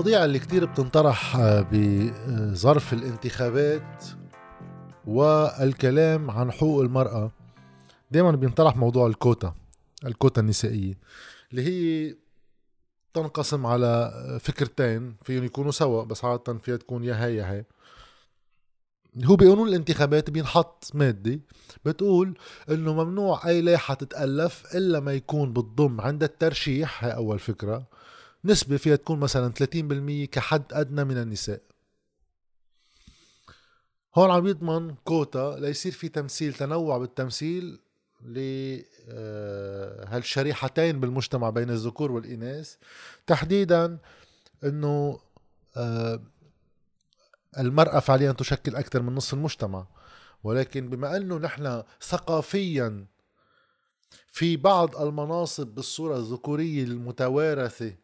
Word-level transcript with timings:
المواضيع 0.00 0.24
اللي 0.24 0.38
كتير 0.38 0.64
بتنطرح 0.64 1.36
بظرف 1.72 2.92
الانتخابات 2.92 4.04
والكلام 5.06 6.30
عن 6.30 6.52
حقوق 6.52 6.80
المرأة 6.82 7.30
دايما 8.10 8.30
بينطرح 8.30 8.76
موضوع 8.76 9.06
الكوتا 9.06 9.54
الكوتا 10.06 10.40
النسائية 10.40 10.98
اللي 11.50 11.62
هي 11.62 12.14
تنقسم 13.14 13.66
على 13.66 14.12
فكرتين 14.40 15.16
فيهم 15.22 15.44
يكونوا 15.44 15.70
سوا 15.70 16.04
بس 16.04 16.24
عادة 16.24 16.58
فيها 16.58 16.76
تكون 16.76 17.04
يا 17.04 17.26
هي 17.26 17.36
يا 17.36 17.52
هي 17.52 17.64
هو 19.24 19.36
بقانون 19.36 19.68
الانتخابات 19.68 20.30
بينحط 20.30 20.90
مادة 20.94 21.40
بتقول 21.84 22.38
إنه 22.70 23.04
ممنوع 23.04 23.48
أي 23.48 23.60
لائحة 23.62 23.94
تتألف 23.94 24.74
إلا 24.74 25.00
ما 25.00 25.12
يكون 25.12 25.52
بتضم 25.52 26.00
عند 26.00 26.22
الترشيح 26.22 27.04
هاي 27.04 27.14
أول 27.14 27.38
فكرة. 27.38 27.86
نسبة 28.44 28.76
فيها 28.76 28.96
تكون 28.96 29.20
مثلا 29.20 29.52
30% 29.52 30.26
كحد 30.26 30.62
أدنى 30.72 31.04
من 31.04 31.18
النساء. 31.18 31.60
هون 34.14 34.30
عم 34.30 34.46
يضمن 34.46 34.94
كوتا 34.94 35.56
ليصير 35.58 35.92
في 35.92 36.08
تمثيل 36.08 36.54
تنوع 36.54 36.98
بالتمثيل 36.98 37.80
لهالشريحتين 40.04 40.94
آه، 40.94 41.00
بالمجتمع 41.00 41.50
بين 41.50 41.70
الذكور 41.70 42.12
والإناث. 42.12 42.74
تحديدا 43.26 43.98
أنه 44.64 45.20
آه، 45.76 46.20
المرأة 47.58 48.00
فعليا 48.00 48.32
تشكل 48.32 48.76
أكثر 48.76 49.02
من 49.02 49.14
نصف 49.14 49.34
المجتمع. 49.34 49.86
ولكن 50.44 50.88
بما 50.88 51.16
أنه 51.16 51.38
نحن 51.38 51.82
ثقافيا 52.02 53.06
في 54.26 54.56
بعض 54.56 54.96
المناصب 54.96 55.66
بالصورة 55.66 56.16
الذكورية 56.16 56.84
المتوارثة 56.84 57.94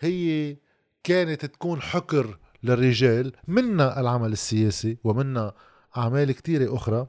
هي 0.00 0.56
كانت 1.04 1.46
تكون 1.46 1.82
حكر 1.82 2.38
للرجال 2.62 3.32
منا 3.48 4.00
العمل 4.00 4.32
السياسي 4.32 4.98
ومنا 5.04 5.54
أعمال 5.96 6.32
كتيرة 6.32 6.76
أخرى. 6.76 7.06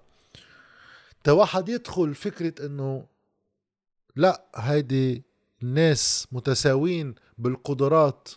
واحد 1.27 1.69
يدخل 1.69 2.15
فكرة 2.15 2.65
إنه 2.65 3.05
لا 4.15 4.45
هيدي 4.55 5.23
الناس 5.63 6.27
متساوين 6.31 7.15
بالقدرات 7.37 8.29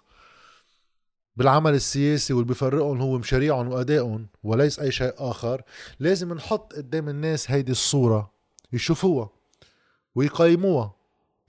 بالعمل 1.37 1.75
السياسي 1.75 2.33
واللي 2.33 2.49
بيفرقهم 2.49 3.01
هو 3.01 3.19
مشاريعهم 3.19 3.69
وأدائهم 3.69 4.27
وليس 4.43 4.79
أي 4.79 4.93
شيء 4.93 5.15
آخر 5.19 5.63
لازم 6.01 6.33
نحط 6.33 6.73
قدام 6.73 7.09
الناس 7.09 7.51
هيدي 7.51 7.73
الصورة 7.73 8.33
يشوفوها 8.73 9.31
ويقيموها. 10.15 11.02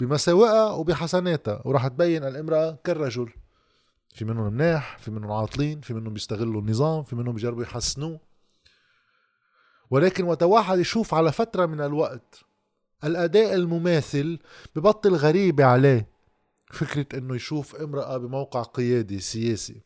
بمساوئها 0.06 0.72
وبحسناتها. 0.72 1.62
وراح 1.66 1.88
تبين 1.88 2.24
الامرأة 2.24 2.78
كالرجل. 2.84 3.30
في 4.14 4.26
منهم 4.26 4.54
مناح 4.54 4.98
في 4.98 5.12
منهم 5.12 5.32
عاطلين 5.32 5.82
في 5.82 5.94
منهم 5.94 6.14
بيستغلوا 6.14 6.62
النظام 6.62 7.04
في 7.04 7.16
منهم 7.16 7.36
بيجربوا 7.36 7.64
يحسنوه. 7.64 8.20
ولكن 9.90 10.24
وقت 10.24 10.44
واحد 10.44 10.80
يشوف 10.80 11.14
على 11.14 11.32
فترة 11.32 11.66
من 11.66 11.82
الوقت 11.82 12.40
الأداء 13.04 13.56
المماثل 13.56 14.40
ببطل 14.76 15.16
غريبة 15.16 15.66
عليه 15.66 16.10
فكرة 16.72 17.20
إنه 17.20 17.36
يشوف 17.36 17.76
امرأة 17.76 18.18
بموقع 18.18 18.62
قيادي 18.62 19.20
سياسي. 19.20 19.82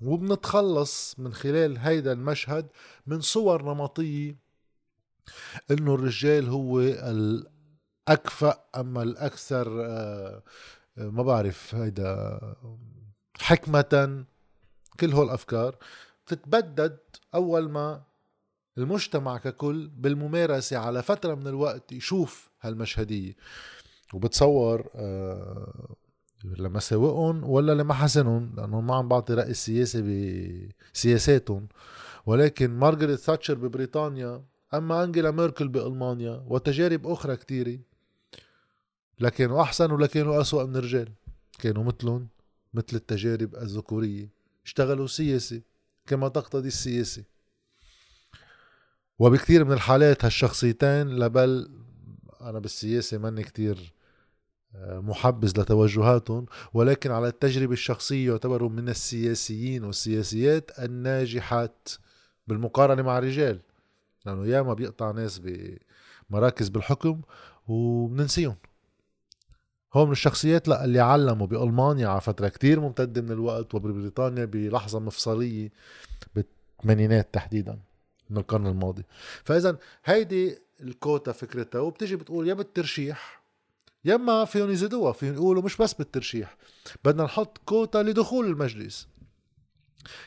وبنتخلص 0.00 1.14
من 1.18 1.34
خلال 1.34 1.78
هيدا 1.78 2.12
المشهد 2.12 2.66
من 3.06 3.20
صور 3.20 3.62
نمطية 3.62 4.36
إنه 5.70 5.94
الرجال 5.94 6.48
هو 6.48 6.80
الأكفأ 8.08 8.64
أما 8.76 9.02
الأكثر 9.02 9.66
آه، 9.84 10.42
ما 10.96 11.22
بعرف 11.22 11.74
هيدا 11.74 12.38
حكمة 13.40 14.24
كل 15.00 15.12
هول 15.12 15.26
الأفكار 15.26 15.76
بتتبدد 16.26 16.98
أول 17.34 17.70
ما 17.70 18.02
المجتمع 18.78 19.38
ككل 19.38 19.88
بالممارسة 19.88 20.76
على 20.78 21.02
فترة 21.02 21.34
من 21.34 21.46
الوقت 21.46 21.92
يشوف 21.92 22.50
هالمشهدية. 22.60 23.36
وبتصور 24.14 24.90
آه 24.94 25.96
لمساوئهم 26.44 27.44
ولا 27.44 27.72
لمحاسنهم 27.72 28.54
لأنهم 28.56 28.86
ما 28.86 28.94
عم 28.94 29.08
بعطي 29.08 29.34
رأي 29.34 29.50
السياسي 29.50 30.02
بسياساتهم 30.94 31.68
ولكن 32.26 32.70
مارغريت 32.70 33.20
تاتشر 33.20 33.54
ببريطانيا 33.54 34.44
أما 34.74 35.04
أنجيلا 35.04 35.30
ميركل 35.30 35.68
بألمانيا 35.68 36.44
وتجارب 36.46 37.06
أخرى 37.06 37.36
كتيرة 37.36 37.78
لكانوا 39.20 39.62
أحسن 39.62 39.90
ولا 39.90 40.06
كانوا 40.06 40.40
أسوأ 40.40 40.64
من 40.64 40.76
الرجال. 40.76 41.08
كانوا 41.58 41.84
مثلهم 41.84 42.28
مثل 42.74 42.96
التجارب 42.96 43.54
الذكورية. 43.54 44.28
اشتغلوا 44.64 45.06
سياسي 45.06 45.62
كما 46.06 46.28
تقتضي 46.28 46.68
السياسة. 46.68 47.24
وبكثير 49.18 49.64
من 49.64 49.72
الحالات 49.72 50.24
هالشخصيتين 50.24 51.08
لبل 51.08 51.70
أنا 52.40 52.58
بالسياسة 52.58 53.18
ماني 53.18 53.42
كتير 53.42 53.92
آه، 54.74 55.00
محبز 55.00 55.58
لتوجهاتهم 55.58 56.46
ولكن 56.74 57.10
على 57.10 57.28
التجربة 57.28 57.72
الشخصية 57.72 58.30
يعتبروا 58.30 58.68
من 58.68 58.88
السياسيين 58.88 59.84
والسياسيات 59.84 60.78
الناجحات 60.78 61.88
بالمقارنة 62.46 63.02
مع 63.02 63.18
الرجال. 63.18 63.60
لأنه 64.26 64.46
ياما 64.46 64.74
بيقطع 64.74 65.10
ناس 65.10 65.40
بمراكز 66.30 66.68
بالحكم 66.68 67.20
وبننسيهم. 67.68 68.56
هو 69.94 70.06
من 70.06 70.12
الشخصيات 70.12 70.68
لا 70.68 70.84
اللي 70.84 71.00
علموا 71.00 71.46
بألمانيا 71.46 72.08
على 72.08 72.20
فترة 72.20 72.48
كتير 72.48 72.80
ممتدة 72.80 73.22
من 73.22 73.32
الوقت 73.32 73.74
وبريطانيا 73.74 74.44
بلحظة 74.44 74.98
مفصلية 74.98 75.72
بالثمانينات 76.34 77.34
تحديداً 77.34 77.78
من 78.30 78.36
القرن 78.38 78.66
الماضي. 78.66 79.04
فاذا 79.44 79.78
هيدي 80.04 80.58
الكوتا 80.80 81.32
فكرتها 81.32 81.80
وبتجي 81.80 82.16
بتقول 82.16 82.48
يا 82.48 82.54
بالترشيح 82.54 83.42
يا 84.04 84.14
اما 84.14 84.44
فيهم 84.44 84.70
يزيدوها 84.70 85.12
فيهم 85.12 85.34
يقولوا 85.34 85.62
مش 85.62 85.76
بس 85.76 85.94
بالترشيح 85.94 86.56
بدنا 87.04 87.24
نحط 87.24 87.58
كوتا 87.58 87.98
لدخول 87.98 88.46
المجلس. 88.46 89.08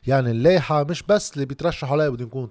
يعني 0.08 0.32
اللائحة 0.32 0.84
مش 0.84 1.04
بس 1.04 1.34
اللي 1.34 1.46
بيترشحوا 1.46 1.94
عليها 1.94 2.10
بدهم 2.10 2.28
يكونوا 2.28 2.48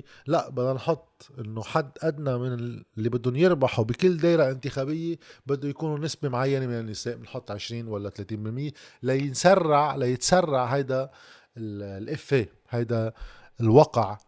30% 0.00 0.02
لا 0.26 0.50
بدنا 0.50 0.72
نحط 0.72 1.28
إنه 1.38 1.62
حد 1.62 1.90
أدنى 2.02 2.38
من 2.38 2.52
اللي 2.96 3.08
بدهم 3.08 3.36
يربحوا 3.36 3.84
بكل 3.84 4.16
دايرة 4.16 4.50
انتخابية 4.50 5.16
بده 5.46 5.68
يكونوا 5.68 5.98
نسبة 5.98 6.28
معينة 6.28 6.66
من 6.66 6.80
النساء 6.80 7.16
بنحط 7.16 7.50
20 7.50 7.88
ولا 7.88 8.10
30% 8.70 8.72
لينسرع 9.02 9.96
ليتسرع 9.96 10.64
هيدا 10.64 11.10
الافيه 11.56 12.48
هيدا 12.70 13.12
الوقع 13.60 14.18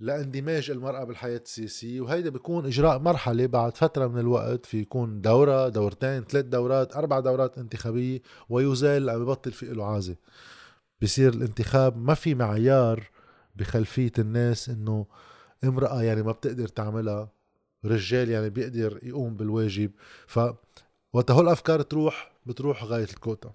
لاندماج 0.00 0.70
المرأة 0.70 1.04
بالحياة 1.04 1.40
السياسية. 1.44 2.00
وهيدا 2.00 2.30
بيكون 2.30 2.66
إجراء 2.66 2.98
مرحلة 2.98 3.46
بعد 3.46 3.76
فترة 3.76 4.06
من 4.06 4.20
الوقت 4.20 4.66
في 4.66 4.78
يكون 4.78 5.20
دورة 5.20 5.68
دورتين 5.68 6.24
ثلاث 6.24 6.44
دورات 6.44 6.96
أربع 6.96 7.20
دورات 7.20 7.58
انتخابية 7.58 8.22
ويزال 8.48 9.06
لما 9.06 9.18
ببطل 9.18 9.52
في 9.52 9.66
له 9.66 9.84
عازة 9.86 10.16
بصير 11.02 11.32
الانتخاب 11.32 11.96
ما 11.96 12.14
في 12.14 12.34
معيار 12.34 13.10
بخلفية 13.56 14.12
الناس 14.18 14.68
إنه 14.68 15.06
امرأة 15.64 16.02
يعني 16.02 16.22
ما 16.22 16.32
بتقدر 16.32 16.68
تعملها 16.68 17.32
رجال 17.84 18.30
يعني 18.30 18.50
بيقدر 18.50 19.00
يقوم 19.02 19.36
بالواجب. 19.36 19.90
ف 20.26 20.40
وقتها 21.12 21.30
هول 21.30 21.44
الأفكار 21.44 21.82
تروح 21.82 22.32
بتروح 22.46 22.84
غاية 22.84 23.04
الكوتا. 23.04 23.52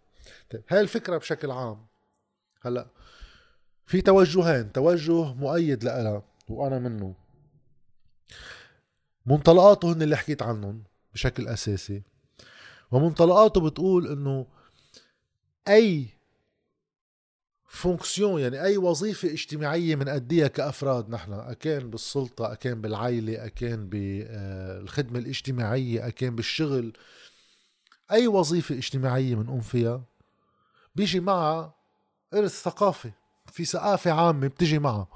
طيب 0.51 0.63
هاي 0.69 0.81
الفكرة 0.81 1.17
بشكل 1.17 1.51
عام. 1.51 1.85
هلأ 2.61 2.87
في 3.85 4.01
توجهين 4.01 4.71
توجه 4.71 5.33
مؤيد 5.33 5.83
لها 5.83 6.23
وأنا 6.49 6.79
منه. 6.79 7.15
منطلقاته 9.25 9.93
هن 9.93 10.01
اللي 10.01 10.15
حكيت 10.15 10.41
عنهم 10.41 10.83
بشكل 11.13 11.47
أساسي 11.47 12.03
ومنطلقاته 12.91 13.61
بتقول 13.61 14.07
إنه 14.07 14.47
أي 15.67 16.07
fonction 17.75 18.41
يعني 18.41 18.61
أي 18.61 18.77
وظيفة 18.77 19.31
اجتماعية 19.31 19.95
بنأديها 19.95 20.47
كأفراد. 20.47 21.09
نحن 21.09 21.33
أكان 21.33 21.89
بالسلطة 21.89 22.53
أكان 22.53 22.81
بالعائله 22.81 23.45
أكان 23.45 23.89
بالخدمه 23.89 25.19
الاجتماعية 25.19 26.07
أكان 26.07 26.35
بالشغل. 26.35 26.93
أي 28.11 28.27
وظيفة 28.27 28.75
اجتماعية 28.75 29.35
بنقوم 29.35 29.61
فيها؟ 29.61 30.03
بيجي 30.95 31.19
معها 31.19 31.75
إرث 32.33 32.61
ثقافي. 32.63 33.11
في 33.51 33.65
ثقافة 33.65 34.11
عامة 34.11 34.47
بتجي 34.47 34.79
معها. 34.79 35.07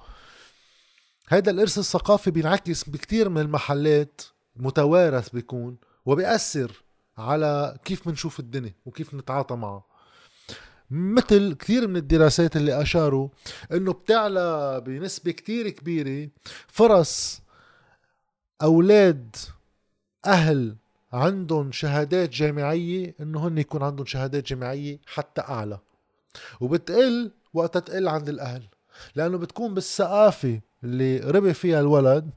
هيدا 1.29 1.51
الإرث 1.51 1.77
الثقافي 1.77 2.31
بينعكس 2.31 2.89
بكتير 2.89 3.29
من 3.29 3.41
المحلات 3.41 4.21
متوارث 4.55 5.29
بيكون 5.29 5.77
وبيأثر 6.05 6.83
على 7.17 7.77
كيف 7.85 8.07
بنشوف 8.07 8.39
الدنيا 8.39 8.73
وكيف 8.85 9.13
نتعاطى 9.13 9.55
معها. 9.55 9.88
مثل 10.91 11.53
كثير 11.53 11.87
من 11.87 11.95
الدراسات 11.95 12.55
اللي 12.55 12.81
أشاروا 12.81 13.29
إنه 13.71 13.93
بتعلى 13.93 14.81
بنسبة 14.85 15.31
كتير 15.31 15.69
كبيرة 15.69 16.29
فرص 16.67 17.41
أولاد 18.61 19.35
أهل 20.25 20.75
عندهم 21.13 21.71
شهادات 21.71 22.29
جامعية 22.29 23.15
إنه 23.21 23.47
هن 23.47 23.57
يكون 23.57 23.83
عندهم 23.83 24.05
شهادات 24.05 24.47
جامعية 24.47 24.99
حتى 25.07 25.41
أعلى. 25.41 25.79
وبتقل 26.59 27.31
وقتها 27.53 27.79
تقل 27.79 28.07
عند 28.07 28.29
الأهل 28.29 28.63
لأنه 29.15 29.37
بتكون 29.37 29.73
بالثقافة 29.73 30.61
اللي 30.83 31.19
ربي 31.19 31.53
فيها 31.53 31.79
الولد 31.79 32.29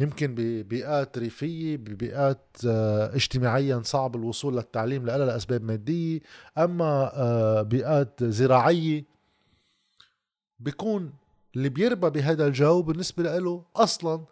يمكن 0.00 0.34
ببيئات 0.34 1.18
ريفية 1.18 1.76
ببيئات 1.76 2.56
آه، 2.66 3.14
اجتماعيا 3.14 3.82
صعب 3.84 4.16
الوصول 4.16 4.56
للتعليم 4.56 5.06
لألا 5.06 5.24
لأسباب 5.24 5.62
مادية. 5.62 6.20
أما 6.58 7.10
آه، 7.14 7.62
بيئات 7.62 8.24
زراعية 8.24 9.04
بيكون 10.60 11.12
اللي 11.56 11.68
بيربى 11.68 12.10
بهذا 12.10 12.46
الجو 12.46 12.82
بالنسبة 12.82 13.38
له 13.38 13.64
أصلا 13.76 14.24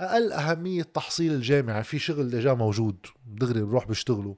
أقل 0.00 0.32
أهمية 0.32 0.82
تحصيل 0.82 1.32
الجامعة. 1.32 1.82
في 1.82 1.98
شغل 1.98 2.30
دجا 2.30 2.54
موجود 2.54 3.06
دغري 3.26 3.62
بروح 3.62 3.86
بيشتغلوا 3.86 4.34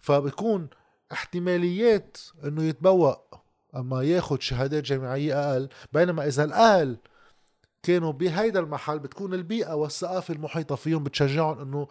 فبكون 0.00 0.68
احتماليات 1.12 2.16
إنه 2.44 2.62
يتبوأ 2.62 3.14
أما 3.76 4.02
ياخد 4.02 4.42
شهادات 4.42 4.84
جامعية 4.84 5.52
أقل. 5.52 5.68
بينما 5.92 6.26
إذا 6.26 6.44
الأهل 6.44 6.98
كانوا 7.86 8.12
بهيدا 8.12 8.60
المحل 8.60 8.98
بتكون 8.98 9.34
البيئة 9.34 9.74
والثقافة 9.74 10.34
المحيطة 10.34 10.74
فيهم 10.74 11.04
بتشجعهم 11.04 11.60
إنه 11.60 11.88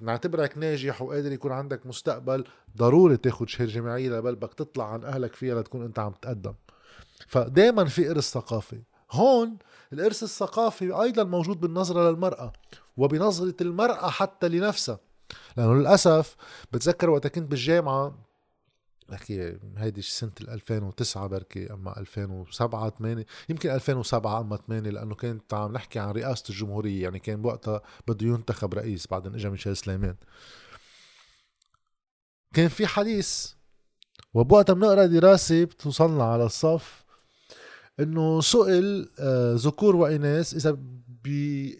نعتبرك 0.00 0.58
ناجح 0.58 1.02
وقادر 1.02 1.32
يكون 1.32 1.52
عندك 1.52 1.86
مستقبل 1.86 2.44
ضروري 2.76 3.16
تاخد 3.16 3.48
شهادة 3.48 3.72
جامعية 3.72 4.10
لبلبك 4.10 4.54
تطلع 4.54 4.92
عن 4.92 5.04
أهلك 5.04 5.34
فيها 5.34 5.60
لتكون 5.60 5.84
أنت 5.84 5.98
عم 5.98 6.12
تقدم. 6.22 6.54
فدائما 7.28 7.84
في 7.84 8.10
إرث 8.10 8.30
ثقافي. 8.30 8.82
هون 9.12 9.56
الإرث 9.92 10.22
الثقافي 10.22 10.92
أيضا 10.92 11.24
موجود 11.24 11.60
بالنظرة 11.60 12.10
للمرأة 12.10 12.52
وبنظرة 12.96 13.54
المرأة 13.60 14.10
حتى 14.10 14.48
لنفسها. 14.48 14.98
لأنه 15.56 15.74
للأسف 15.74 16.36
بتذكر 16.72 17.10
وقت 17.10 17.26
كنت 17.26 17.50
بالجامعة 17.50 18.25
بحكي 19.08 19.58
هيدي 19.76 20.02
سنة 20.02 20.32
2009 20.40 21.26
بركي 21.26 21.72
أما 21.72 22.00
2007 22.00 22.90
8 22.90 23.26
يمكن 23.48 23.70
2007 23.70 24.40
أما 24.40 24.56
8 24.56 24.90
لأنه 24.90 25.14
كنت 25.14 25.54
عم 25.54 25.72
نحكي 25.72 25.98
عن 25.98 26.10
رئاسة 26.10 26.44
الجمهورية 26.50 27.02
يعني 27.02 27.18
كان 27.18 27.42
بوقتها 27.42 27.82
بده 28.08 28.26
ينتخب 28.26 28.74
رئيس 28.74 29.06
بعدين 29.06 29.34
اجى 29.34 29.50
ميشيل 29.50 29.76
سليمان. 29.76 30.16
كان 32.54 32.68
في 32.68 32.86
حديث 32.86 33.52
وبوقتها 34.34 34.72
بنقرأ 34.72 35.06
دراسة 35.06 35.64
بتوصلنا 35.64 36.24
على 36.24 36.44
الصف 36.44 37.04
إنه 38.00 38.40
سئل 38.40 39.10
آه، 39.18 39.54
ذكور 39.54 39.96
وإناث 39.96 40.54
إذا 40.54 40.78
بي 41.24 41.78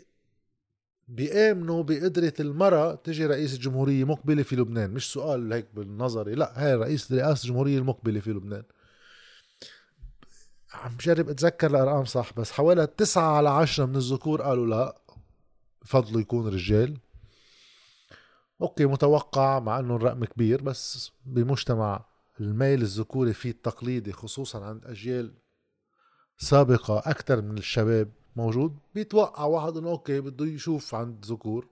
بيآمنوا 1.08 1.82
بقدرة 1.82 2.32
المرأة 2.40 2.94
تجي 2.94 3.26
رئيس 3.26 3.54
الجمهورية 3.54 4.04
مقبلة 4.04 4.42
في 4.42 4.56
لبنان. 4.56 4.90
مش 4.90 5.12
سؤال 5.12 5.52
هيك 5.52 5.66
بالنظري 5.74 6.34
لا 6.34 6.52
هاي 6.56 6.74
رئيس 6.74 7.12
رئاسة 7.12 7.44
الجمهورية 7.44 7.78
المقبلة 7.78 8.20
في 8.20 8.30
لبنان. 8.30 8.62
عم 10.74 10.96
بجرب 10.96 11.28
أتذكر 11.28 11.70
الأرقام 11.70 12.04
صح 12.04 12.32
بس 12.32 12.52
حوالي 12.52 12.86
تسعة 12.86 13.36
على 13.36 13.48
عشرة 13.48 13.86
من 13.86 13.96
الذكور 13.96 14.42
قالوا 14.42 14.66
لا 14.66 14.98
بفضلوا 15.82 16.20
يكون 16.20 16.48
رجال. 16.48 16.96
أوكي 18.60 18.86
متوقع 18.86 19.58
مع 19.58 19.78
إنه 19.78 19.96
الرقم 19.96 20.24
كبير 20.24 20.62
بس 20.62 21.12
بمجتمع 21.26 22.04
الميل 22.40 22.82
الذكوري 22.82 23.32
فيه 23.32 23.50
التقليدي 23.50 24.12
خصوصا 24.12 24.64
عند 24.64 24.86
أجيال 24.86 25.34
سابقة 26.38 26.98
أكثر 26.98 27.42
من 27.42 27.58
الشباب 27.58 28.12
موجود 28.36 28.76
بيتوقع 28.94 29.44
واحد 29.44 29.76
إنه 29.76 29.90
أوكي 29.90 30.20
بده 30.20 30.46
يشوف 30.46 30.94
عند 30.94 31.24
ذكور. 31.24 31.66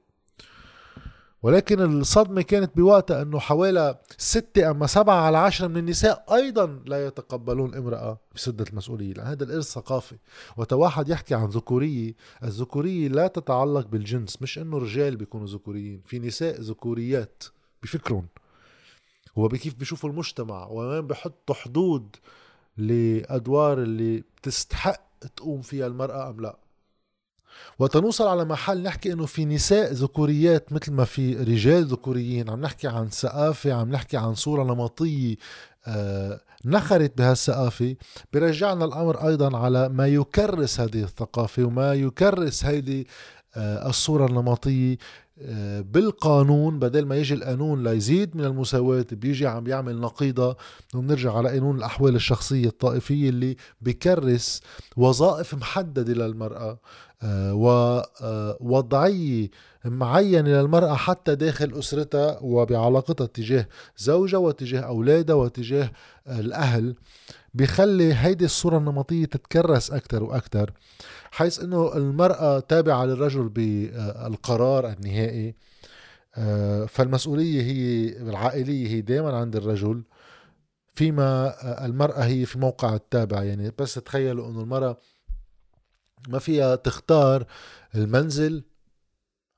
ولكن 1.43 2.01
الصدمة 2.01 2.43
كانت 2.43 2.77
بوقتها 2.77 3.23
إنه 3.23 3.39
حوالي 3.39 3.99
ستة 4.17 4.71
أما 4.71 4.87
سبعة 4.87 5.21
على 5.21 5.39
عشرة 5.39 5.67
من 5.67 5.77
النساء 5.77 6.25
أيضا 6.35 6.83
لا 6.87 7.07
يتقبلون 7.07 7.75
امرأة 7.75 8.19
بسدة 8.35 8.65
المسؤولية. 8.71 9.13
لأن 9.13 9.27
هذا 9.27 9.45
الإرث 9.45 9.65
ثقافي. 9.65 10.17
وتواحد 10.57 11.09
يحكي 11.09 11.35
عن 11.35 11.47
ذكورية 11.47 12.15
الذكورية 12.45 13.09
لا 13.09 13.27
تتعلق 13.27 13.87
بالجنس. 13.87 14.43
مش 14.43 14.59
إنه 14.59 14.79
رجال 14.79 15.17
بيكونوا 15.17 15.47
ذكوريين 15.47 16.03
في 16.05 16.19
نساء 16.19 16.61
ذكوريات 16.61 17.45
بفكرهم. 17.83 18.27
هو 19.39 19.49
بكيف 19.49 19.75
بيشوفوا 19.75 20.11
المجتمع 20.11 20.67
وين 20.67 21.07
بحطوا 21.07 21.55
حدود 21.55 22.17
لأدوار 22.77 23.83
اللي 23.83 24.25
بتستحق 24.37 25.14
تقوم 25.37 25.63
فيها 25.63 25.87
المرأة 25.87 26.31
أم 26.31 26.41
لا. 26.41 26.57
وتنوصل 27.79 28.27
على 28.27 28.45
محل 28.45 28.83
نحكي 28.83 29.13
إنه 29.13 29.27
في 29.27 29.45
نساء 29.45 29.93
ذكوريات 29.93 30.73
مثل 30.73 30.93
ما 30.93 31.05
في 31.05 31.37
رجال 31.37 31.85
ذكوريين 31.85 32.51
عم 32.51 32.61
نحكي 32.61 32.89
عن 32.89 33.09
ثقافة 33.09 33.73
عم 33.73 33.91
نحكي 33.91 34.17
عن 34.17 34.35
صورة 34.35 34.63
نمطية 34.65 35.37
آه 35.87 36.41
نخرت 36.65 37.19
بهالثقافة 37.19 37.97
برجعنا 38.33 38.85
الأمر 38.85 39.29
أيضا 39.29 39.57
على 39.59 39.89
ما 39.89 40.07
يكرس 40.07 40.81
هذه 40.81 41.03
الثقافة 41.03 41.65
وما 41.65 41.95
يكرس 41.95 42.65
هذه 42.65 43.05
آه 43.57 43.89
الصورة 43.89 44.27
النمطية. 44.27 44.97
بالقانون 45.81 46.79
بدل 46.79 47.07
ما 47.07 47.17
يجي 47.17 47.35
القانون 47.35 47.83
ليزيد 47.85 48.37
من 48.37 48.45
المساواة 48.45 49.07
بيجي 49.13 49.47
عم 49.47 49.65
بيعمل 49.65 50.01
نقيضة. 50.01 50.57
وبنرجع 50.95 51.33
على 51.33 51.49
قانون 51.49 51.77
الأحوال 51.77 52.15
الشخصية 52.15 52.67
الطائفية 52.67 53.29
اللي 53.29 53.57
بكرس 53.81 54.63
وظائف 54.97 55.55
محددة 55.55 56.27
للمرأة. 56.27 56.79
ووضعية 57.53 59.45
آه، 59.87 59.89
معينة 59.89 60.49
للمرأة 60.49 60.95
حتى 60.95 61.35
داخل 61.35 61.79
أسرتها 61.79 62.39
وبعلاقتها 62.43 63.27
تجاه 63.27 63.69
زوجها 63.97 64.39
وتجاه 64.39 64.81
أولادها 64.81 65.37
وتجاه 65.37 65.91
الأهل 66.29 66.95
بيخلي 67.55 68.15
هيدي 68.15 68.45
الصورة 68.45 68.79
النمطية 68.79 69.25
تتكرس 69.25 69.91
أكثر 69.91 70.23
وأكثر 70.23 70.73
حيث 71.31 71.61
أنه 71.61 71.97
المرأة 71.97 72.61
تابعة 72.61 73.05
للرجل 73.05 73.49
بالقرار 73.49 74.93
النهائي. 74.93 75.55
آه، 76.37 76.85
فالمسؤولية 76.85 77.63
هي 77.63 78.09
العائلية 78.23 78.89
هي 78.89 79.01
دائما 79.01 79.37
عند 79.37 79.57
الرجل 79.57 80.03
فيما 80.95 81.55
المرأة 81.87 82.21
هي 82.25 82.47
في 82.47 82.59
موقع 82.59 82.95
التابع. 82.95 83.43
يعني 83.43 83.73
بس 83.79 83.95
تخيلوا 83.95 84.49
أنه 84.49 84.61
المرأة 84.61 84.99
ما 86.29 86.39
فيها 86.39 86.77
تختار 86.77 87.47
المنزل. 87.95 88.65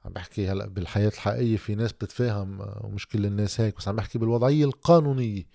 عم 0.05 0.13
بحكي 0.13 0.49
هلا 0.49 0.67
بالحياة 0.67 1.09
الحقيقية 1.09 1.57
في 1.57 1.75
ناس 1.75 1.93
بتتفاهم 1.93 2.61
ومش 2.81 3.09
كل 3.09 3.27
الناس 3.27 3.61
هيك 3.61 3.77
بس 3.77 3.89
عم 3.89 3.97
بحكي 3.97 4.19
بالوضعية 4.19 4.65
القانونية. 4.65 5.47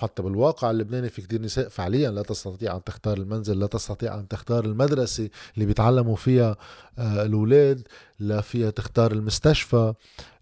حتى 0.00 0.22
بالواقع 0.22 0.70
اللبناني 0.70 1.08
في 1.08 1.22
كتير 1.22 1.42
نساء 1.42 1.68
فعليا 1.68 2.10
لا 2.10 2.22
تستطيع 2.22 2.76
أن 2.76 2.84
تختار 2.84 3.16
المنزل 3.18 3.58
لا 3.60 3.66
تستطيع 3.66 4.14
أن 4.18 4.28
تختار 4.28 4.64
المدرسة 4.64 5.30
اللي 5.54 5.66
بيتعلموا 5.66 6.16
فيها 6.16 6.56
آه، 6.98 7.22
الأولاد 7.22 7.88
لا 8.18 8.40
فيها 8.40 8.70
تختار 8.70 9.12
المستشفى. 9.12 9.94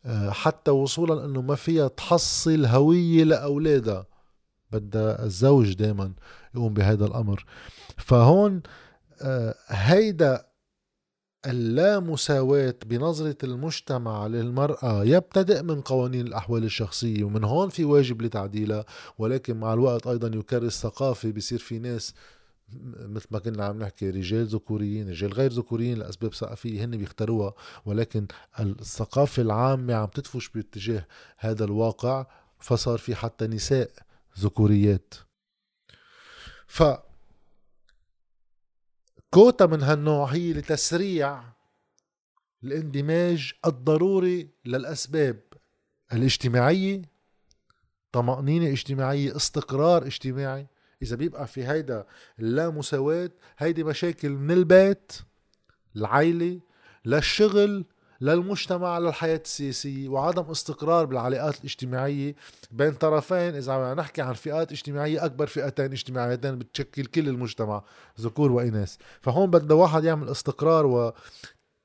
آه، 0.04 0.30
حتى 0.30 0.70
وصولا 0.70 1.24
أنه 1.24 1.42
ما 1.42 1.54
فيها 1.54 1.88
تحصل 1.88 2.66
هوية 2.66 3.24
لأولادها. 3.24 4.06
بدها 4.72 5.24
الزوج 5.24 5.72
دائما 5.72 6.12
يقوم 6.54 6.74
بهذا 6.74 7.06
الأمر. 7.06 7.44
فهون 7.96 8.54
آه، 8.56 8.60
هيدا 9.66 10.48
اللامساواة 11.46 12.74
بنظرة 12.86 13.36
المجتمع 13.44 14.26
للمرأة 14.26 15.04
يبتدئ 15.04 15.62
من 15.62 15.80
قوانين 15.80 16.26
الأحوال 16.26 16.64
الشخصية 16.64 17.24
ومن 17.24 17.44
هون 17.44 17.68
في 17.68 17.84
واجب 17.84 18.22
لتعديلها. 18.22 18.84
ولكن 19.18 19.56
مع 19.56 19.72
الوقت 19.72 20.06
أيضا 20.06 20.38
يكرس 20.38 20.82
ثقافة 20.82 21.30
بصير 21.30 21.58
في 21.58 21.78
ناس 21.78 22.14
مثل 22.98 23.26
ما 23.30 23.38
كنا 23.38 23.64
عم 23.64 23.78
نحكي 23.78 24.10
رجال 24.10 24.46
ذكوريين 24.46 25.08
رجال 25.08 25.32
غير 25.32 25.52
ذكوريين 25.52 25.98
لأسباب 25.98 26.34
ثقافية 26.34 26.84
هن 26.84 26.96
بيختاروها. 26.96 27.54
ولكن 27.86 28.26
الثقافة 28.60 29.42
العامة 29.42 29.94
عم 29.94 30.06
تدفش 30.06 30.48
باتجاه 30.48 31.06
هذا 31.38 31.64
الواقع 31.64 32.26
فصار 32.58 32.98
في 32.98 33.14
حتى 33.14 33.46
نساء 33.46 33.90
ذكوريات. 34.38 35.14
ف 36.66 36.82
كوتا 39.30 39.66
من 39.66 39.82
هالنوع 39.82 40.26
هي 40.26 40.52
لتسريع 40.52 41.42
الاندماج 42.64 43.52
الضروري 43.66 44.48
للأسباب 44.64 45.40
الاجتماعية 46.12 47.02
طمأنينة 48.12 48.70
اجتماعية 48.70 49.36
استقرار 49.36 50.06
اجتماعي. 50.06 50.66
إذا 51.02 51.16
بيبقى 51.16 51.46
في 51.46 51.64
هيدا 51.66 52.06
اللامساواة 52.38 53.30
هيدي 53.58 53.84
مشاكل 53.84 54.28
من 54.30 54.50
البيت 54.50 55.12
العائلة 55.96 56.60
للشغل 57.04 57.84
للمجتمع 58.20 58.98
للحياة 58.98 59.40
السياسية 59.44 60.08
وعدم 60.08 60.50
استقرار 60.50 61.04
بالعلاقات 61.04 61.58
الاجتماعية 61.58 62.34
بين 62.70 62.92
طرفين. 62.92 63.54
إذا 63.54 63.72
عم 63.72 63.96
نحكي 64.00 64.22
عن 64.22 64.32
فئات 64.32 64.72
اجتماعية 64.72 65.24
أكبر 65.24 65.46
فئتين 65.46 65.92
اجتماعيتين 65.92 66.58
بتشكل 66.58 67.04
كل 67.04 67.28
المجتمع 67.28 67.84
ذكور 68.20 68.52
وإناث. 68.52 68.96
فهون 69.20 69.50
بده 69.50 69.74
واحد 69.74 70.04
يعمل 70.04 70.28
استقرار 70.28 71.14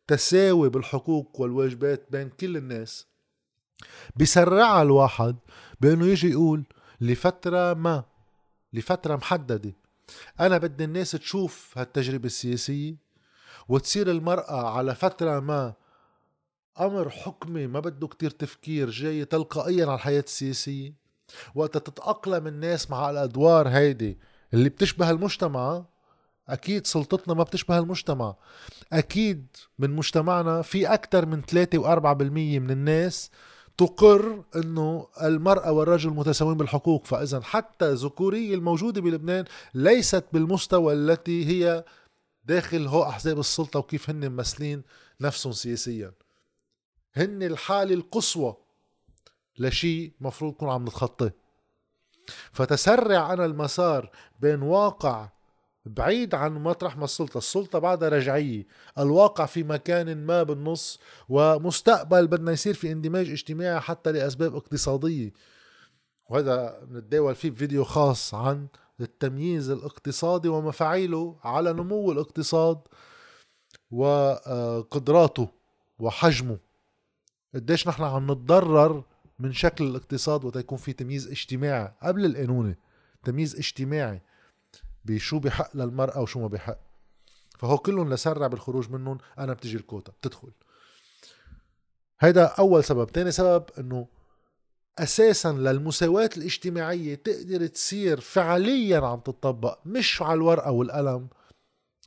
وتساوي 0.10 0.70
بالحقوق 0.70 1.42
والواجبات 1.42 2.08
بين 2.12 2.30
كل 2.30 2.58
الناس. 2.58 3.08
بسرعها 4.16 4.82
الواحد 4.82 5.36
بأنه 5.82 6.06
يجي 6.06 6.32
يقول 6.32 6.64
لفترة 7.02 7.74
ما 7.74 8.04
لفترة 8.74 9.16
محددة 9.16 9.74
أنا 10.40 10.58
بدي 10.58 10.84
الناس 10.84 11.12
تشوف 11.12 11.78
هالتجربة 11.78 12.26
السياسية 12.26 12.96
وتصير 13.70 14.12
المرأة 14.12 14.70
على 14.78 14.96
فترة 14.96 15.40
ما 15.40 15.74
أمر 16.80 17.10
حكمي 17.10 17.68
ما 17.68 17.80
بده 17.80 18.08
كتير 18.08 18.30
تفكير 18.30 18.90
جاي 18.90 19.26
تلقائيا 19.26 19.86
على 19.86 19.96
الحياة 19.96 20.24
السياسية. 20.28 20.94
وقت 21.56 21.78
تتأقلم 21.78 22.48
الناس 22.48 22.92
مع 22.92 23.10
الأدوار 23.10 23.68
هيدي 23.68 24.18
اللي 24.54 24.70
بتشبه 24.70 25.10
المجتمع 25.10 25.86
أكيد 26.50 26.88
سلطتنا 26.88 27.34
ما 27.34 27.44
بتشبه 27.44 27.80
المجتمع. 27.80 28.36
أكيد 28.94 29.48
من 29.80 29.90
مجتمعنا 29.96 30.62
في 30.62 30.94
أكثر 30.94 31.26
من 31.26 31.42
3 31.42 31.84
و4% 31.84 32.22
من 32.60 32.72
الناس 32.72 33.32
تقر 33.78 34.44
إنه 34.56 35.08
المرأة 35.24 35.72
والرجل 35.72 36.10
متساويين 36.10 36.58
بالحقوق. 36.58 37.06
فاذا 37.06 37.42
حتى 37.42 37.90
الذكورية 37.90 38.56
الموجودة 38.56 39.02
بلبنان 39.02 39.46
ليست 39.74 40.26
بالمستوى 40.34 40.94
التي 40.94 41.46
هي 41.46 41.84
داخل 42.46 42.88
هو 42.88 43.04
أحزاب 43.04 43.40
السلطة 43.40 43.80
وكيف 43.80 44.10
هن 44.10 44.32
ممثلين 44.32 44.84
نفسهم 45.22 45.54
سياسيا. 45.54 46.12
هن 47.16 47.44
الحالة 47.44 47.94
القصوى 47.94 48.56
لشيء 49.58 50.12
مفروض 50.22 50.54
نكون 50.54 50.70
عم 50.70 50.84
نتخطاه 50.84 51.32
فتسرع 52.52 53.34
أنا 53.34 53.46
المسار 53.46 54.12
بين 54.40 54.62
واقع 54.62 55.30
بعيد 55.86 56.36
عن 56.36 56.54
مطرح 56.54 56.98
ما 56.98 57.06
السلطة. 57.06 57.38
السلطة 57.38 57.80
بعدها 57.80 58.10
رجعية. 58.10 58.68
الواقع 59.00 59.46
في 59.46 59.64
مكان 59.64 60.26
ما 60.26 60.44
بالنص 60.44 61.00
ومستقبل 61.30 62.28
بدنا 62.28 62.52
يصير 62.52 62.74
في 62.74 62.92
اندماج 62.92 63.30
اجتماعي 63.30 63.80
حتى 63.80 64.12
لأسباب 64.12 64.56
اقتصادية. 64.56 65.34
وهذا 66.30 66.80
بنتداول 66.84 67.36
فيه 67.36 67.52
فيديو 67.52 67.84
خاص 67.84 68.34
عن 68.34 68.68
التمييز 69.02 69.70
الاقتصادي 69.70 70.48
ومفاعيله 70.48 71.36
على 71.44 71.74
نمو 71.74 72.12
الاقتصاد 72.12 72.80
وقدراته 73.92 75.48
وحجمه. 76.00 76.58
قديش 77.56 77.88
نحن 77.88 78.04
عم 78.04 78.32
نتضرر 78.32 79.04
من 79.40 79.54
شكل 79.54 79.84
الاقتصاد 79.84 80.46
وقت 80.46 80.56
يكون 80.56 80.78
في 80.78 80.94
تمييز 80.94 81.28
اجتماعي 81.28 81.94
قبل 82.04 82.26
القانوني 82.26 82.78
تمييز 83.24 83.56
اجتماعي. 83.56 84.22
بشو 85.06 85.40
بحق 85.40 85.78
للمرأة 85.78 86.22
وشو 86.22 86.40
ما 86.40 86.48
بحق. 86.48 86.78
فهو 87.60 87.78
كلهم 87.78 88.14
لسرع 88.14 88.48
بالخروج 88.48 88.90
منهم. 88.90 89.18
أنا 89.40 89.54
بتجي 89.54 89.78
الكوتا. 89.78 90.12
بتدخل. 90.12 90.52
هيدا 92.20 92.46
أول 92.46 92.84
سبب. 92.84 93.08
تاني 93.08 93.32
سبب 93.32 93.66
أنه 93.80 94.08
أساسا 94.98 95.52
للمساواة 95.52 96.30
الاجتماعية 96.38 97.16
تقدر 97.16 97.68
تصير 97.68 98.20
فعليا 98.20 99.00
عم 99.00 99.20
تطبق 99.20 99.80
مش 99.86 100.22
على 100.22 100.34
الورقة 100.34 100.72
والقلم. 100.72 101.28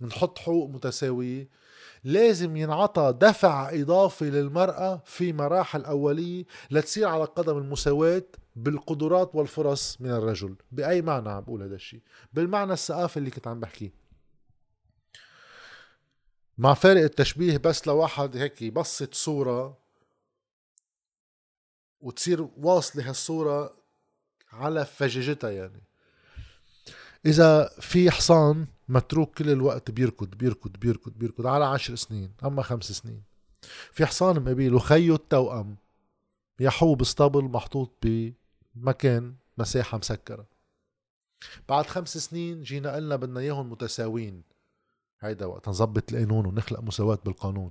نحط 0.02 0.38
حقوق 0.38 0.70
متساوية. 0.70 1.48
لازم 2.06 2.56
ينعطى 2.56 3.14
دفع 3.20 3.70
إضافي 3.72 4.30
للمرأة 4.30 5.02
في 5.04 5.32
مراحل 5.32 5.84
أولية 5.84 6.44
لتصير 6.70 7.08
على 7.08 7.24
قدم 7.24 7.58
المساواة 7.58 8.22
بالقدرات 8.56 9.34
والفرص 9.34 10.00
من 10.00 10.10
الرجل. 10.10 10.56
بأي 10.72 11.02
معنى 11.02 11.28
عم 11.28 11.40
بقول 11.40 11.62
هذا 11.62 11.74
الشيء 11.74 12.02
بالمعنى 12.32 12.72
الثقافي 12.72 13.16
اللي 13.16 13.30
كنت 13.30 13.46
عم 13.46 13.60
بحكيه. 13.60 13.92
مع 16.58 16.74
فارق 16.74 17.02
التشبيه 17.02 17.56
بس 17.56 17.86
لواحد 17.86 18.36
هيك 18.36 18.62
يبسط 18.62 19.14
صورة 19.14 19.78
وتصير 22.00 22.48
واصلة 22.56 23.08
هالصورة 23.08 23.76
على 24.52 24.84
فجاجتها 24.84 25.50
يعني. 25.50 25.82
إذا 27.26 27.70
في 27.80 28.10
حصان 28.10 28.66
متروك 28.88 29.38
كل 29.38 29.50
الوقت 29.50 29.90
بيركض 29.90 30.34
بيركض 30.34 30.70
بيركض 30.70 31.12
بيركض 31.12 31.46
على 31.46 31.64
عشر 31.64 31.94
سنين 31.94 32.32
أما 32.44 32.62
خمس 32.62 32.92
سنين. 32.92 33.22
في 33.92 34.06
حصان 34.06 34.42
مقابله 34.42 34.78
خيو 34.78 35.14
التوأم. 35.14 35.76
يحو 36.60 36.94
باسطبل 36.94 37.44
محطوط 37.44 37.92
بمكان 38.02 39.34
مساحة 39.58 39.98
مسكرة. 39.98 40.46
بعد 41.68 41.86
خمس 41.86 42.18
سنين 42.18 42.62
جينا 42.62 42.94
قلنا 42.94 43.16
بدنا 43.16 43.40
إياهم 43.40 43.70
متساوين 43.70 44.42
هيدا 45.20 45.46
وقت 45.46 45.68
نظبط 45.68 46.12
القانون 46.12 46.46
ونخلق 46.46 46.80
مساواة 46.80 47.18
بالقانون. 47.24 47.70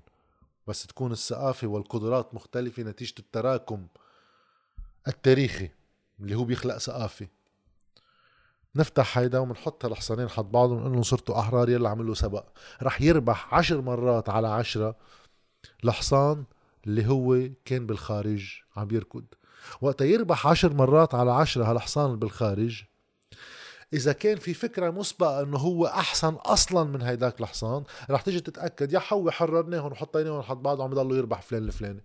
بس 0.67 0.87
تكون 0.87 1.11
الثقافة 1.11 1.67
والقدرات 1.67 2.33
مختلفة 2.33 2.83
نتيجة 2.83 3.13
التراكم 3.19 3.87
التاريخي 5.07 5.69
اللي 6.19 6.35
هو 6.35 6.43
بيخلق 6.43 6.77
ثقافة. 6.77 7.27
نفتح 8.75 9.17
هيدا 9.17 9.39
وبنحط 9.39 9.85
هالحصانين 9.85 10.29
حد 10.29 10.51
بعض 10.51 10.69
ونقول 10.69 10.91
لهم 10.91 11.03
صرتوا 11.03 11.39
أحرار 11.39 11.69
يلا 11.69 11.89
عملوا 11.89 12.15
سبق. 12.15 12.45
رح 12.83 13.01
يربح 13.01 13.53
عشر 13.53 13.81
مرات 13.81 14.29
على 14.29 14.47
عشرة 14.47 14.95
الحصان 15.83 16.43
اللي 16.87 17.07
هو 17.07 17.49
كان 17.65 17.85
بالخارج 17.85 18.61
عم 18.75 18.87
يركض. 18.91 19.25
وقت 19.81 20.01
يربح 20.01 20.47
عشر 20.47 20.73
مرات 20.73 21.15
على 21.15 21.31
عشرة 21.31 21.71
هالحصان 21.71 22.19
بالخارج. 22.19 22.83
إذا 23.93 24.13
كان 24.13 24.37
في 24.37 24.53
فكرة 24.53 24.89
مسبقة 24.89 25.41
إنه 25.41 25.57
هو 25.57 25.85
أحسن 25.85 26.33
أصلا 26.33 26.83
من 26.83 27.01
هيداك 27.01 27.41
الحصان 27.41 27.83
رح 28.09 28.21
تيجي 28.21 28.39
تتأكد 28.39 28.93
يا 28.93 28.99
حوي 28.99 29.31
حررناهم 29.31 29.91
وحطيناهم 29.91 30.41
حد 30.41 30.57
بعض 30.57 30.79
وعم 30.79 30.91
يضلوا 30.91 31.17
يربح 31.17 31.41
فلان 31.41 31.63
الفلاني 31.63 32.03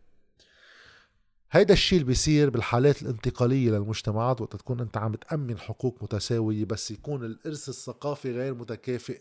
هيدا 1.52 1.74
الشيء 1.74 1.98
اللي 1.98 2.06
بيصير 2.06 2.50
بالحالات 2.50 3.02
الانتقالية 3.02 3.70
للمجتمعات 3.70 4.40
وقت 4.40 4.56
تكون 4.56 4.80
أنت 4.80 4.96
عم 4.96 5.14
تأمن 5.14 5.58
حقوق 5.58 6.02
متساوية 6.02 6.64
بس 6.64 6.90
يكون 6.90 7.24
الإرث 7.24 7.68
الثقافي 7.68 8.32
غير 8.32 8.54
متكافئ 8.54 9.20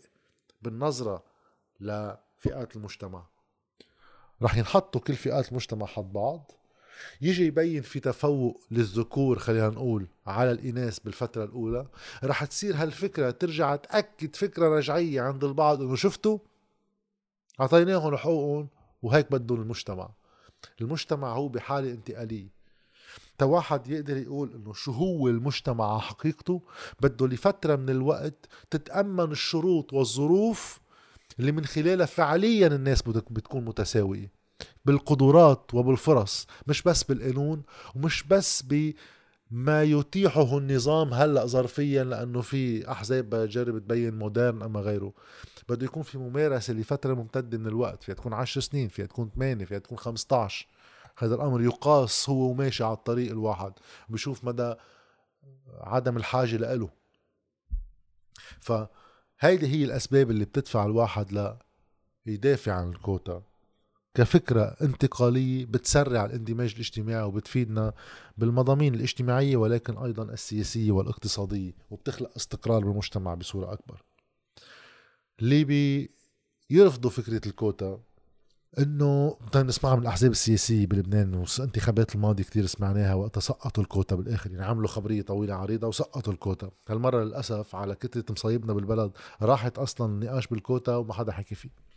بالنظرة 0.62 1.24
لفئات 1.80 2.76
المجتمع. 2.76 3.26
رح 4.42 4.56
ينحطوا 4.56 5.00
كل 5.00 5.14
فئات 5.14 5.48
المجتمع 5.48 5.86
حد 5.86 6.12
بعض. 6.12 6.52
يجي 7.20 7.46
يبين 7.46 7.82
في 7.82 8.00
تفوق 8.00 8.60
للذكور 8.70 9.38
خلينا 9.38 9.68
نقول 9.68 10.06
على 10.26 10.50
الإناث 10.50 10.98
بالفترة 10.98 11.44
الأولى. 11.44 11.86
رح 12.24 12.44
تصير 12.44 12.76
هالفكرة 12.76 13.30
ترجع 13.30 13.76
تأكد 13.76 14.36
فكرة 14.36 14.68
رجعية 14.68 15.20
عند 15.20 15.44
البعض 15.44 15.82
إنه 15.82 15.96
شفتوا 15.96 16.38
أعطيناهم 17.60 18.16
حقوقهم 18.16 18.68
وهيك 19.02 19.32
بدهم 19.32 19.62
المجتمع. 19.62 20.10
المجتمع 20.80 21.32
هو 21.32 21.48
بحالة 21.48 21.90
انتقالية. 21.90 22.48
تا 23.38 23.46
واحد 23.46 23.88
يقدر 23.88 24.16
يقول 24.16 24.52
إنه 24.54 24.72
شو 24.72 24.92
هو 24.92 25.28
المجتمع 25.28 25.92
على 25.92 26.00
حقيقته؟ 26.00 26.62
بده 27.00 27.26
لفترة 27.26 27.76
من 27.76 27.90
الوقت 27.90 28.46
تتأمن 28.70 29.32
الشروط 29.32 29.92
والظروف 29.92 30.80
اللي 31.38 31.52
من 31.52 31.64
خلالها 31.64 32.06
فعليا 32.06 32.66
الناس 32.66 33.02
بتكون 33.02 33.64
متساوية. 33.64 34.32
بالقدرات 34.84 35.74
وبالفرص 35.74 36.46
مش 36.66 36.82
بس 36.82 37.02
بالقانون 37.02 37.62
ومش 37.94 38.22
بس 38.22 38.62
بما 39.50 39.82
يتيحه 39.82 40.58
النظام 40.58 41.14
هلأ 41.14 41.46
ظرفيا 41.46 42.04
لأنه 42.04 42.40
في 42.40 42.90
أحزاب 42.90 43.30
بتجرب 43.30 43.78
تبين 43.78 44.18
مودرن 44.18 44.62
أما 44.62 44.80
غيره. 44.80 45.12
بده 45.68 45.84
يكون 45.84 46.02
في 46.02 46.18
ممارسة 46.18 46.74
لفترة 46.74 47.14
ممتدة 47.14 47.58
من 47.58 47.66
الوقت 47.66 48.02
فيها 48.02 48.14
تكون 48.14 48.32
10 48.32 48.60
سنين 48.60 48.88
فيها 48.88 49.06
تكون 49.06 49.30
8 49.34 49.64
فيها 49.64 49.78
تكون 49.78 49.98
15 49.98 50.66
هذا 51.18 51.34
الأمر 51.34 51.62
يقاس 51.62 52.30
هو 52.30 52.50
وماشي 52.50 52.84
على 52.84 52.92
الطريق 52.92 53.30
الواحد. 53.30 53.72
بشوف 54.08 54.44
مدى 54.44 54.74
عدم 55.80 56.16
الحاجة 56.16 56.56
لإله. 56.56 56.88
فهيدي 58.60 59.66
هي 59.66 59.84
الأسباب 59.84 60.30
اللي 60.30 60.44
بتدفع 60.44 60.86
الواحد 60.86 61.32
ل 61.32 61.56
يدافع 62.26 62.72
عن 62.72 62.88
الكوتا. 62.88 63.42
كفكرة 64.14 64.62
انتقالية 64.62 65.66
بتسرع 65.66 66.24
الاندماج 66.24 66.72
الاجتماعي 66.74 67.22
وبتفيدنا 67.22 67.92
بالمضامين 68.38 68.94
الاجتماعية 68.94 69.56
ولكن 69.56 69.96
أيضا 69.98 70.22
السياسية 70.22 70.92
والاقتصادية 70.92 71.72
وبتخلق 71.90 72.30
استقرار 72.36 72.84
بالمجتمع 72.84 73.34
بصورة 73.34 73.72
أكبر. 73.72 74.02
اللي 75.40 75.64
بيرفضوا 76.70 77.10
فكرة 77.10 77.40
الكوتا 77.48 78.00
إنه 78.78 79.36
بدنا 79.40 79.62
نسمعها 79.62 79.96
من 79.96 80.02
الأحزاب 80.02 80.30
السياسية 80.30 80.86
بلبنان 80.86 81.34
والانتخابات 81.34 82.14
الماضيه 82.14 82.44
كتير 82.44 82.66
سمعناها 82.66 83.14
وقت 83.14 83.38
سقطوا 83.38 83.82
الكوتا 83.82 84.16
بالآخر 84.16 84.50
يعني 84.50 84.64
عملوا 84.64 84.88
خبرية 84.88 85.22
طويلة 85.22 85.54
عريضة 85.54 85.88
وسقطوا 85.88 86.32
الكوتا. 86.32 86.70
هالمرة 86.88 87.24
للأسف 87.24 87.74
على 87.76 87.94
كترة 87.94 88.24
مصايبنا 88.30 88.72
بالبلد 88.72 89.12
راحت 89.42 89.78
أصلا 89.78 90.06
النقاش 90.12 90.46
بالكوتا 90.46 90.96
وما 90.96 91.14
حدا 91.14 91.32
حكي 91.32 91.54
فيه. 91.54 91.89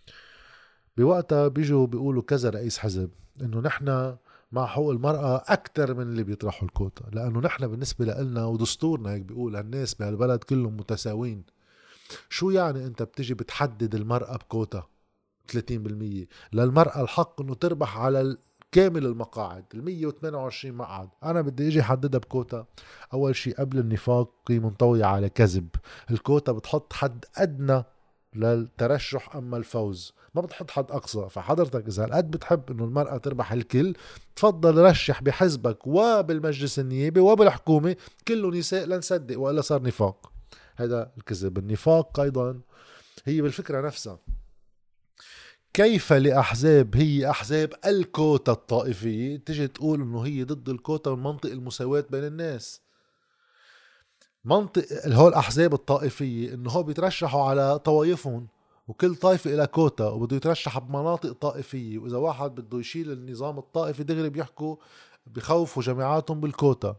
بوقتها 0.97 1.47
بيجوا 1.47 1.87
بيقولوا 1.87 2.23
كذا 2.23 2.49
رئيس 2.49 2.77
حزب 2.77 3.09
إنه 3.41 3.59
نحن 3.59 4.15
مع 4.51 4.65
حقوق 4.65 4.91
المرأة 4.91 5.43
أكثر 5.47 5.93
من 5.93 6.01
اللي 6.01 6.23
بيطرحوا 6.23 6.67
الكوتا 6.67 7.03
لأنه 7.11 7.39
نحن 7.39 7.67
بالنسبة 7.67 8.05
لنا 8.05 8.45
ودستورنا 8.45 9.11
هيك 9.11 9.21
بيقول 9.21 9.55
الناس 9.55 9.93
بهالبلد 9.93 10.43
كلهم 10.43 10.77
متساوين 10.77 11.43
شو 12.29 12.49
يعني 12.49 12.85
أنت 12.85 13.03
بتجي 13.03 13.33
بتحدد 13.33 13.95
المرأة 13.95 14.37
بكوتا؟ 14.37 14.83
30% 15.51 15.57
للمرأة 16.53 17.01
الحق 17.01 17.41
إنه 17.41 17.53
تربح 17.53 17.97
على 17.97 18.37
كامل 18.71 19.05
المقاعد 19.05 19.65
ال 19.73 19.83
128 19.83 20.75
مقعد. 20.75 21.09
أنا 21.23 21.41
بدي 21.41 21.67
أجي 21.67 21.81
أحددها 21.81 22.19
بكوتا. 22.19 22.65
أول 23.13 23.35
شيء 23.35 23.55
قبل 23.55 23.79
النفاق 23.79 24.29
منطوية 24.49 25.05
على 25.05 25.29
كذب. 25.29 25.67
الكوتا 26.11 26.51
بتحط 26.51 26.93
حد 26.93 27.25
أدنى 27.37 27.83
للترشح 28.35 29.35
أما 29.35 29.57
الفوز. 29.57 30.13
ما 30.35 30.41
بتحط 30.41 30.71
حد 30.71 30.91
أقصى. 30.91 31.27
فحضرتك 31.29 31.87
إذا 31.87 32.03
هالقد 32.03 32.31
بتحب 32.31 32.71
إنه 32.71 32.83
المرأة 32.83 33.17
تربح 33.17 33.51
الكل 33.51 33.93
تفضل 34.35 34.77
رشح 34.77 35.21
بحزبك 35.21 35.87
وبالمجلس 35.87 36.79
النيابي 36.79 37.19
وبالحكومة 37.19 37.95
كله 38.27 38.49
نساء 38.49 38.85
لنصدق 38.85 39.39
وإلا 39.39 39.61
صار 39.61 39.81
نفاق. 39.81 40.31
هذا 40.75 41.11
الكذب. 41.17 41.57
النفاق 41.57 42.19
أيضا 42.19 42.59
هي 43.25 43.41
بالفكرة 43.41 43.81
نفسها. 43.81 44.19
كيف 45.73 46.13
لأحزاب 46.13 46.95
هي 46.95 47.29
أحزاب 47.29 47.73
الكوتا 47.85 48.51
الطائفية؟ 48.51 49.37
تجي 49.37 49.67
تقول 49.67 50.01
إنه 50.01 50.21
هي 50.21 50.43
ضد 50.43 50.69
الكوتا 50.69 51.11
من 51.11 51.23
منطق 51.23 51.49
المساواة 51.51 52.05
بين 52.09 52.23
الناس. 52.23 52.82
منطق 54.45 54.85
هول 55.07 55.29
الأحزاب 55.29 55.73
الطائفية 55.73 56.53
إنه 56.53 56.69
هو 56.69 56.83
بيترشحوا 56.83 57.43
على 57.43 57.79
طوايفهم 57.79 58.47
وكل 58.87 59.15
طائفة 59.15 59.53
إلى 59.53 59.67
كوتا 59.67 60.09
وبده 60.09 60.35
يترشح 60.35 60.79
بمناطق 60.79 61.31
طائفية 61.31 61.97
وإذا 61.99 62.17
واحد 62.17 62.55
بده 62.55 62.79
يشيل 62.79 63.11
النظام 63.11 63.57
الطائفي 63.57 64.03
دغري 64.03 64.29
بيحكوا 64.29 64.75
بخوفوا 65.27 65.83
جماعاتهم 65.83 66.39
بالكوتا. 66.39 66.95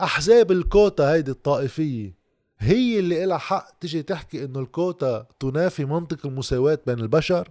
أحزاب 0.00 0.52
الكوتا 0.52 1.12
هيدي 1.12 1.30
الطائفية 1.30 2.14
هي 2.58 2.98
اللي 2.98 3.24
إلها 3.24 3.38
حق 3.38 3.70
تجي 3.80 4.02
تحكي 4.02 4.44
إنه 4.44 4.60
الكوتا 4.60 5.26
تنافي 5.40 5.84
منطق 5.84 6.26
المساواة 6.26 6.78
بين 6.86 6.98
البشر 6.98 7.48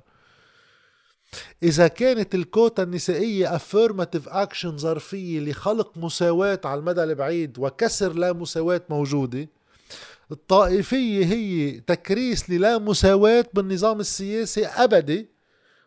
إذا 1.64 1.88
كانت 1.88 2.36
الكوتا 2.36 2.84
النسائية 2.84 3.58
affirmative 3.58 4.28
action 4.30 4.68
ظرفية 4.68 5.40
لخلق 5.40 5.98
مساواة 5.98 6.60
على 6.66 6.80
المدى 6.80 7.04
البعيد 7.04 7.60
وكسر 7.60 8.14
لا 8.14 8.34
مساواة 8.34 8.82
موجودة 8.90 9.50
الطائفية 10.32 11.26
هي 11.26 11.80
تكريس 11.80 12.50
للا 12.50 12.78
مساواة 12.78 13.46
بالنظام 13.54 14.00
السياسي 14.00 14.66
أبدي 14.66 15.28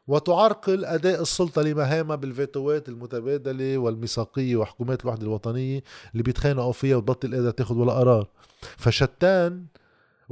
وتعرقل 0.08 0.84
أداء 0.84 1.22
السلطة 1.22 1.62
لمهامها 1.62 2.16
بالفيتوات 2.16 2.88
المتبادلة 2.88 3.78
والميثاقية 3.78 4.56
وحكومات 4.56 5.02
الوحدة 5.04 5.22
الوطنية 5.22 5.82
اللي 6.12 6.22
بيتخانقوا 6.22 6.72
فيها 6.72 6.96
وتبطل 6.96 7.34
قادرة 7.34 7.50
تاخد 7.50 7.76
ولا 7.76 7.92
قرار. 7.92 8.28
فشتان 8.76 9.64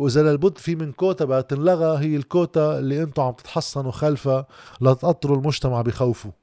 وإذا 0.02 0.22
لابد 0.22 0.58
في 0.58 0.74
من 0.74 0.92
كوتا 0.92 1.24
بقى 1.24 1.42
تنلغى 1.42 2.04
هي 2.04 2.16
الكوتا 2.16 2.78
اللي 2.78 3.02
أنتم 3.02 3.22
عم 3.22 3.32
تتحصنوا 3.32 3.92
خلفها 3.92 4.46
لتقطروا 4.80 5.36
المجتمع 5.36 5.82
بخوفه. 5.82 6.41